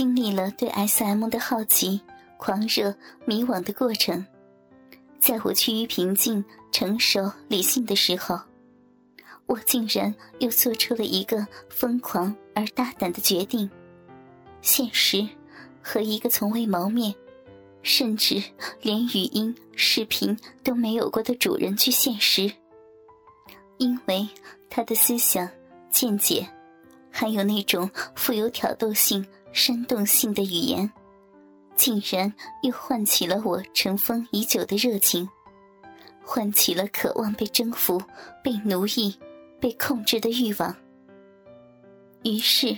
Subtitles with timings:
[0.00, 2.00] 经历了对 S.M 的好奇、
[2.38, 2.94] 狂热、
[3.26, 4.24] 迷惘的过程，
[5.18, 6.42] 在我趋于平静、
[6.72, 8.40] 成熟、理性的时候，
[9.44, 13.70] 我竟然又做出了一个疯狂而大胆的决定：
[14.62, 15.28] 现实
[15.82, 17.14] 和一个从未谋面，
[17.82, 18.42] 甚至
[18.80, 22.50] 连语音、视频都没有过的主人去现实。
[23.76, 24.26] 因为
[24.70, 25.46] 他的思想、
[25.90, 26.48] 见解，
[27.10, 29.26] 还有那种富有挑逗性。
[29.52, 30.90] 煽动性的语言，
[31.76, 32.32] 竟然
[32.62, 35.28] 又唤起了我尘封已久的热情，
[36.22, 38.00] 唤起了渴望被征服、
[38.42, 39.14] 被奴役、
[39.60, 40.74] 被控制的欲望。
[42.22, 42.76] 于是，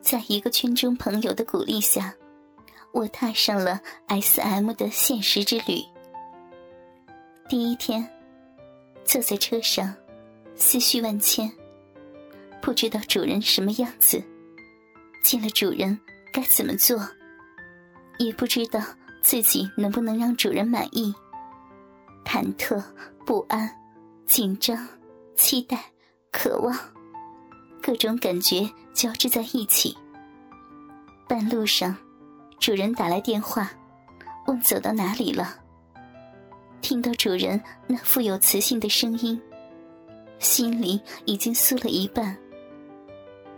[0.00, 2.14] 在一个圈中朋友的鼓励下，
[2.92, 5.82] 我踏上了 S.M 的现实之旅。
[7.48, 8.08] 第一天，
[9.04, 9.94] 坐在车上，
[10.56, 11.50] 思绪万千，
[12.60, 14.22] 不知道主人什么样子。
[15.22, 15.98] 见了主人
[16.32, 16.98] 该怎么做，
[18.18, 18.80] 也不知道
[19.22, 21.14] 自己能不能让主人满意。
[22.24, 22.82] 忐忑、
[23.24, 23.70] 不安、
[24.26, 24.88] 紧张、
[25.34, 25.84] 期待、
[26.30, 26.76] 渴望，
[27.82, 29.96] 各种感觉交织在一起。
[31.28, 31.96] 半路上，
[32.58, 33.70] 主人打来电话，
[34.46, 35.56] 问走到哪里了。
[36.80, 39.40] 听到主人那富有磁性的声音，
[40.38, 42.36] 心里已经酥了一半。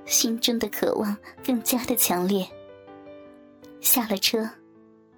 [0.07, 2.49] 心中的渴望更加的强烈。
[3.81, 4.51] 下了车，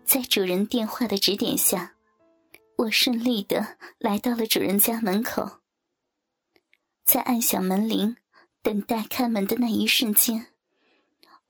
[0.05, 1.95] 在主人电话的指点下，
[2.77, 5.61] 我顺利的来到了主人家门口。
[7.05, 8.17] 在按响门铃、
[8.63, 10.49] 等待开门的那一瞬间，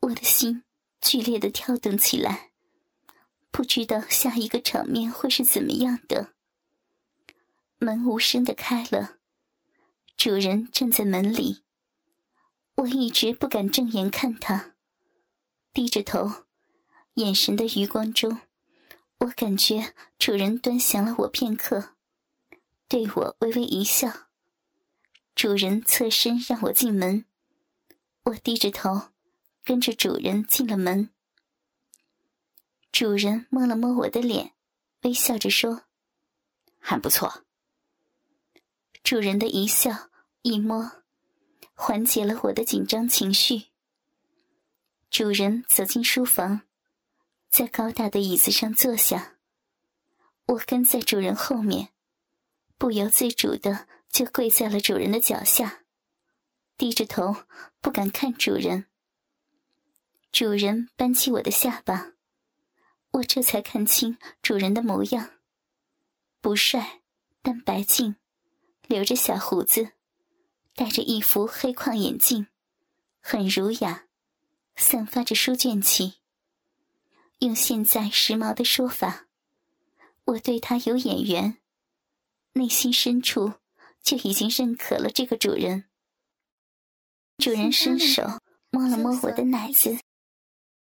[0.01, 0.65] 我的心
[1.01, 2.51] 剧烈的跳动起来，
[3.51, 6.35] 不知道下一个场面会是怎么样的。
[7.79, 9.17] 门无声的开了，
[10.17, 11.66] 主人站在门里。
[12.77, 14.75] 我一直不敢正眼看他，
[15.73, 16.45] 低着头，
[17.15, 18.43] 眼神的余光中，
[19.21, 21.95] 我感觉主人端详了我片刻，
[22.87, 24.29] 对我微微一笑。
[25.35, 27.25] 主人侧身让我进门，
[28.25, 29.09] 我低着头，
[29.65, 31.11] 跟着主人进了门。
[32.93, 34.53] 主人摸了摸我的脸，
[35.03, 35.85] 微笑着说
[36.79, 37.45] ：“还不错。”
[39.03, 40.11] 主人的一笑
[40.43, 41.06] 一摸。
[41.79, 43.67] 缓解了我的紧张情绪。
[45.11, 46.63] 主人走进书房，
[47.51, 49.37] 在高大的椅子上坐下。
[50.47, 51.91] 我跟在主人后面，
[52.79, 55.85] 不由自主的就跪在了主人的脚下，
[56.79, 57.37] 低着头
[57.81, 58.87] 不敢看主人。
[60.33, 62.13] 主人扳起我的下巴，
[63.13, 65.31] 我这才看清主人的模样：
[66.41, 67.03] 不帅，
[67.43, 68.17] 但白净，
[68.87, 69.93] 留着小胡子。
[70.77, 72.49] 戴着一副黑框眼镜，
[73.23, 74.05] 很儒雅，
[74.77, 76.17] 散发着书卷气。
[77.39, 79.27] 用现在时髦的说法，
[80.27, 81.57] 我对他有眼缘，
[82.53, 83.55] 内心深处
[84.03, 85.87] 就已经认可了这个主人。
[87.39, 88.39] 主人伸手
[88.69, 89.99] 摸了摸我的奶子，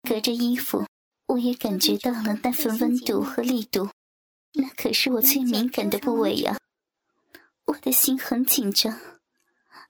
[0.04, 0.86] 隔着衣服，
[1.26, 3.90] 我也感觉到了那份温度和力度，
[4.54, 6.60] 那可是我最敏感的部位呀！
[7.66, 9.11] 我的心很紧张。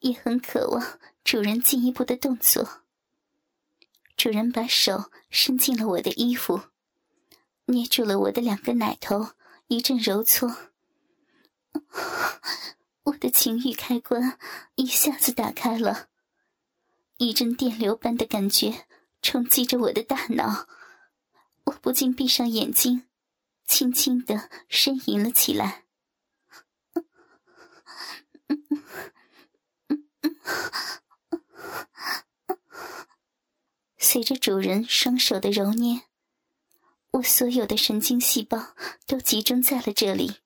[0.02, 2.84] 也很渴望主人进一步的动作。
[4.18, 6.62] 主人把手伸进了我的衣服，
[7.66, 9.30] 捏住了我的两个奶头，
[9.68, 10.56] 一阵揉搓。
[13.04, 14.38] 我的情欲开关
[14.76, 16.10] 一下子打开了，
[17.18, 18.86] 一阵电流般的感觉
[19.22, 20.68] 冲击着我的大脑，
[21.64, 23.08] 我不禁闭上眼睛，
[23.66, 25.86] 轻轻的呻吟了起来。
[33.98, 36.02] 随着主人双手的揉捏，
[37.12, 38.74] 我所有的神经细胞
[39.08, 40.42] 都集中在了这里，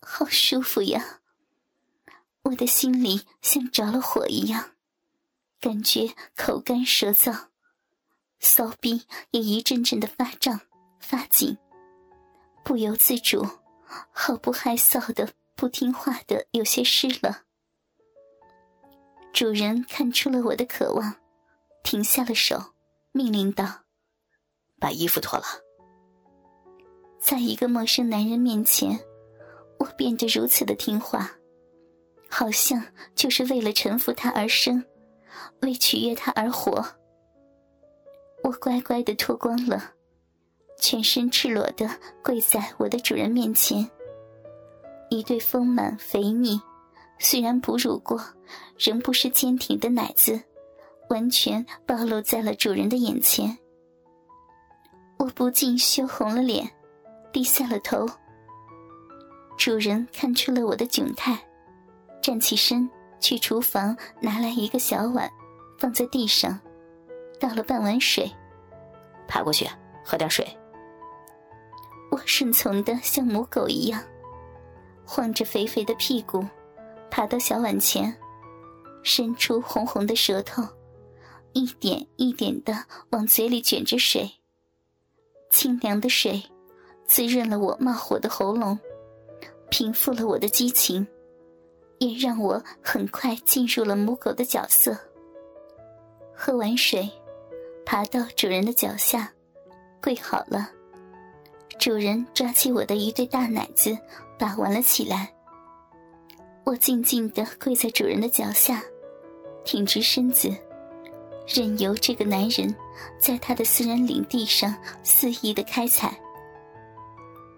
[0.00, 1.20] 好舒服呀！
[2.42, 4.76] 我的心里像着了火一样，
[5.58, 7.48] 感觉口干舌燥，
[8.38, 10.60] 骚逼也一阵阵的发胀
[11.00, 11.58] 发紧，
[12.62, 13.44] 不由自主，
[14.12, 17.45] 好不害臊的不听话的有些湿了。
[19.36, 21.14] 主人看出了我的渴望，
[21.84, 22.58] 停下了手，
[23.12, 23.66] 命令道
[24.80, 25.44] ：“把衣服脱了。”
[27.20, 28.98] 在一个陌生男人面前，
[29.78, 31.30] 我变得如此的听话，
[32.30, 32.82] 好像
[33.14, 34.82] 就是为了臣服他而生，
[35.60, 36.82] 为取悦他而活。
[38.42, 39.92] 我乖乖的脱光了，
[40.80, 41.86] 全身赤裸的
[42.24, 43.86] 跪在我的主人面前，
[45.10, 46.58] 一对丰满肥腻。
[47.18, 48.20] 虽然哺乳过，
[48.78, 50.40] 仍不失坚挺的奶子，
[51.08, 53.56] 完全暴露在了主人的眼前。
[55.18, 56.70] 我不禁羞红了脸，
[57.32, 58.06] 低下了头。
[59.56, 61.38] 主人看出了我的窘态，
[62.20, 62.88] 站起身
[63.18, 65.30] 去厨房拿来一个小碗，
[65.78, 66.60] 放在地上，
[67.40, 68.30] 倒了半碗水，
[69.26, 69.66] 爬过去
[70.04, 70.46] 喝点水。
[72.10, 74.02] 我顺从的像母狗一样，
[75.06, 76.44] 晃着肥肥的屁股，
[77.10, 78.14] 爬到小碗前，
[79.02, 80.62] 伸出红红的舌头，
[81.52, 84.30] 一点一点的往嘴里卷着水。
[85.50, 86.42] 清凉的水，
[87.06, 88.78] 滋润了我冒火的喉咙。
[89.68, 91.06] 平复了我的激情，
[91.98, 94.96] 也让我很快进入了母狗的角色。
[96.34, 97.10] 喝完水，
[97.84, 99.32] 爬到主人的脚下，
[100.02, 100.70] 跪好了。
[101.78, 103.96] 主人抓起我的一对大奶子，
[104.38, 105.32] 把玩了起来。
[106.66, 108.82] 我静静地跪在主人的脚下，
[109.64, 110.52] 挺直身子，
[111.46, 112.74] 任由这个男人
[113.20, 114.74] 在他的私人领地上
[115.04, 116.18] 肆意的开采。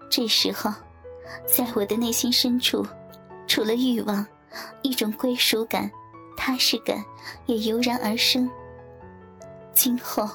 [0.09, 0.71] 这时候。
[1.45, 2.83] 在我的内心深处，
[3.45, 4.25] 除了欲望，
[4.81, 5.89] 一种归属感、
[6.35, 7.05] 踏实感
[7.45, 8.49] 也油然而生。
[9.71, 10.27] 今后，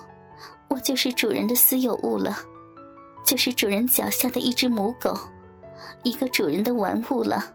[0.69, 2.39] 我就是主人的私有物了，
[3.25, 5.19] 就是主人脚下的一只母狗，
[6.05, 7.53] 一个主人的玩物了。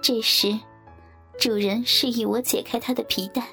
[0.00, 0.58] 这时，
[1.38, 3.46] 主人示意我解开他的皮带，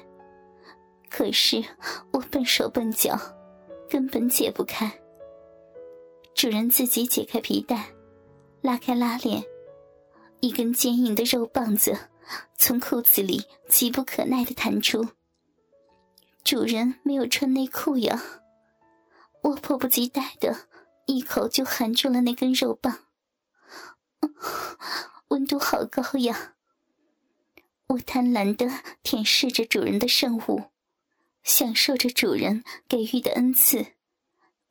[1.10, 1.64] 可是
[2.12, 3.18] 我笨手笨脚，
[3.88, 4.90] 根本解不开。
[6.34, 7.86] 主人自己解开皮带。
[8.62, 9.44] 拉开拉链，
[10.40, 11.96] 一根坚硬的肉棒子
[12.56, 15.06] 从裤子里急不可耐的弹出。
[16.42, 18.20] 主人没有穿内裤呀！
[19.42, 20.56] 我迫不及待的
[21.06, 22.98] 一口就含住了那根肉棒，
[25.28, 26.54] 温度好高呀！
[27.88, 28.70] 我贪婪的
[29.02, 30.70] 舔舐着主人的圣物，
[31.42, 33.86] 享受着主人给予的恩赐，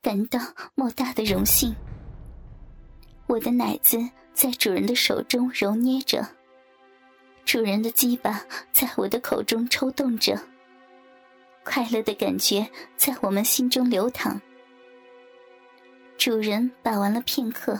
[0.00, 0.40] 感到
[0.74, 1.74] 莫大的荣幸。
[3.26, 3.98] 我的奶子
[4.32, 6.26] 在主人的手中揉捏着，
[7.44, 8.42] 主人的鸡巴
[8.72, 10.40] 在我的口中抽动着，
[11.64, 12.66] 快乐的感觉
[12.96, 14.40] 在我们心中流淌。
[16.16, 17.78] 主人把玩了片刻，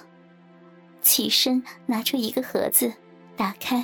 [1.17, 2.93] 起身拿出一个盒子，
[3.39, 3.83] 打开，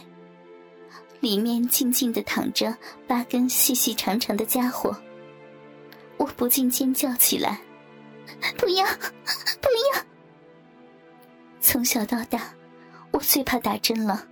[1.20, 2.76] 里面静静的躺着
[3.06, 4.94] 八根细细长长的家伙。
[6.19, 7.58] 我不禁尖叫起来
[8.58, 10.02] ：“不要，不要！”
[11.58, 12.52] 从小到大，
[13.12, 14.29] 我最怕打针了。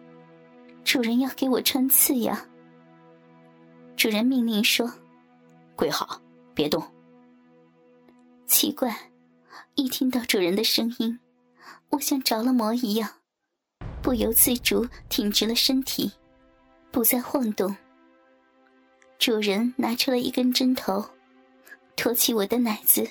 [0.85, 2.47] 主人要给我穿刺呀。
[3.97, 4.93] 主人命令说
[5.75, 6.21] ：“跪好，
[6.53, 6.87] 别动。”
[8.45, 8.95] 奇怪，
[9.75, 11.19] 一听到主人的声音，
[11.91, 13.11] 我像着了魔一样，
[14.03, 16.13] 不由自主挺直了身体，
[16.91, 17.77] 不再晃动。
[19.19, 21.05] 主人拿出了一根针头，
[21.97, 23.07] 托起我的奶子，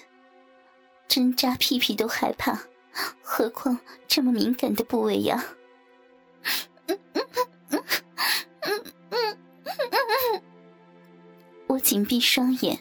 [1.07, 2.59] 针扎屁屁都害怕。
[3.21, 5.45] 何况这么敏感的部位呀！
[11.67, 12.79] 我紧闭双眼，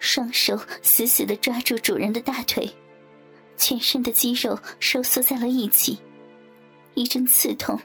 [0.00, 2.68] 双手死死的抓住主人的大腿，
[3.60, 6.00] 全身的肌肉收缩在了一起，
[6.94, 7.78] 一阵刺痛，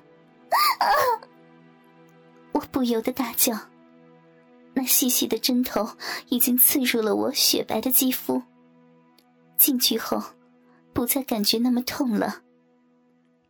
[2.54, 3.60] 我不由得大叫。
[4.74, 5.88] 那细细的针头
[6.30, 8.42] 已经刺入了我雪白的肌肤，
[9.58, 10.24] 进去后。
[10.94, 12.42] 不再感觉那么痛了。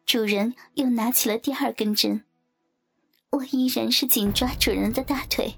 [0.03, 2.23] 主人又拿起了第二根针，
[3.29, 5.53] 我依然是紧抓主人的大腿，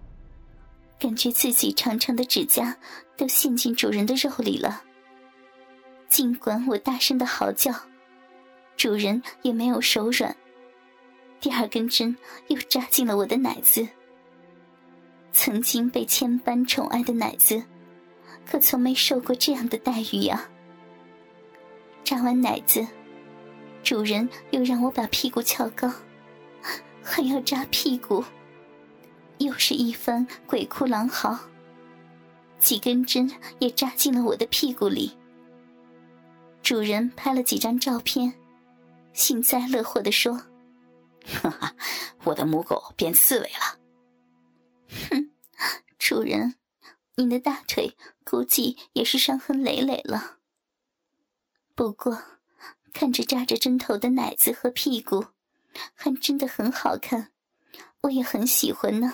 [0.99, 2.77] 感觉自己长长的指甲
[3.15, 4.83] 都陷进主人的肉里了。
[6.09, 7.73] 尽管我大声的嚎叫，
[8.75, 10.35] 主人也没有手软。
[11.39, 12.15] 第二根针
[12.47, 13.87] 又扎进了我的奶子。
[15.31, 17.61] 曾经被千般宠爱的奶子，
[18.45, 20.49] 可从没受过这样的待遇呀。
[22.03, 22.87] 扎完奶子，
[23.83, 25.91] 主人又让我把屁股翘高，
[27.03, 28.23] 还要扎屁股，
[29.37, 31.37] 又是一番鬼哭狼嚎。
[32.57, 35.15] 几根针也扎进了我的屁股里。
[36.67, 38.33] 主人拍了几张照片，
[39.13, 40.33] 幸灾乐祸的说
[41.23, 41.73] ：“哈哈，
[42.25, 43.79] 我的母狗变刺猬了。”
[45.09, 45.31] 哼，
[45.97, 46.55] 主人，
[47.15, 47.95] 你的大腿
[48.25, 50.39] 估计也是伤痕累累了。
[51.73, 52.21] 不过，
[52.91, 55.27] 看着扎着针头的奶子和屁股，
[55.93, 57.31] 还真的很好看，
[58.01, 59.13] 我也很喜欢呢。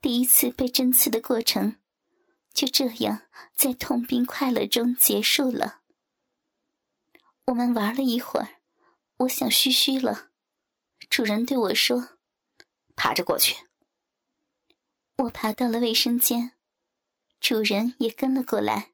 [0.00, 1.78] 第一次被针刺的过程，
[2.54, 3.22] 就这样
[3.56, 5.80] 在痛并快乐中结束了。
[7.46, 8.60] 我们玩了一会儿，
[9.18, 10.30] 我想嘘嘘了，
[11.08, 12.18] 主人对我说
[12.96, 13.66] ：“爬着过去。”
[15.18, 16.52] 我爬到了卫生间，
[17.40, 18.90] 主人也跟了过来。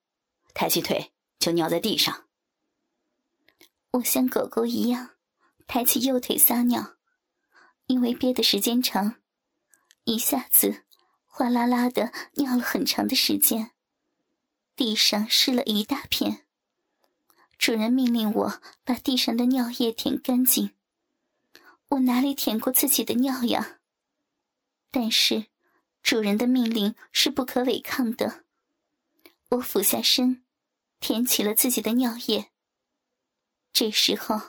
[0.52, 2.28] 抬起腿就尿在地上。
[3.92, 5.16] 我像狗狗一样
[5.66, 6.98] 抬起右腿撒尿，
[7.86, 9.22] 因为憋的时间长，
[10.04, 10.84] 一下子
[11.24, 13.70] 哗啦啦的尿了很长的时间，
[14.76, 16.46] 地上湿了一大片。
[17.62, 20.72] 主人命令我把地上的尿液舔干净，
[21.90, 23.78] 我哪里舔过自己的尿呀？
[24.90, 25.46] 但是。
[26.02, 28.42] 主人的命令是不可违抗的。
[29.50, 30.42] 我俯下身，
[30.98, 32.50] 舔起了自己的尿液。
[33.72, 34.40] 这时候，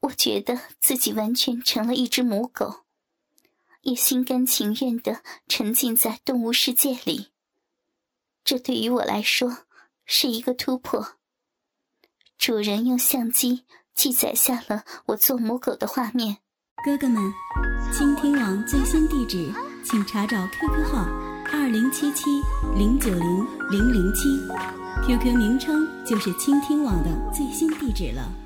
[0.00, 2.84] 我觉得自己完全成了一只母狗，
[3.82, 7.28] 也心甘情愿的沉浸在动物世界里。
[8.42, 9.66] 这对于我来说
[10.04, 11.16] 是一个突破。
[12.38, 13.64] 主人用相机
[13.94, 16.38] 记载下了我做母狗的画面。
[16.84, 17.32] 哥哥们，
[17.92, 19.52] 倾听网最新地址。
[19.84, 21.06] 请查找 QQ 号
[21.52, 22.24] 二零七七
[22.76, 24.28] 零九零零零七
[25.06, 28.45] ，QQ 名称就是倾听网的最新地址了。